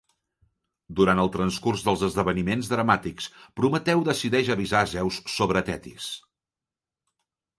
Durant 0.99 1.19
el 1.23 1.29
transcurs 1.35 1.83
dels 1.87 2.05
esdeveniments 2.07 2.69
dramàtics, 2.71 3.29
Prometeu 3.61 4.01
decideix 4.09 4.49
avisar 4.55 4.81
a 4.85 4.89
Zeus 4.93 5.19
sobre 5.35 5.63
Tetis. 5.71 6.11